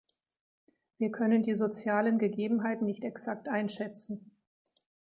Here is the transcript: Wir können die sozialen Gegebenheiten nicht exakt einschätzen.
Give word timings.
Wir 0.97 1.11
können 1.11 1.43
die 1.43 1.53
sozialen 1.53 2.17
Gegebenheiten 2.17 2.85
nicht 2.87 3.05
exakt 3.05 3.47
einschätzen. 3.47 4.31